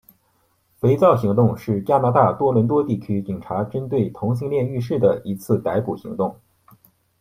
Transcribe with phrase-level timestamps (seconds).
[0.79, 6.37] 肥皂行动是加拿大大多伦多地区警察局针对同性恋浴室的一次逮捕行动。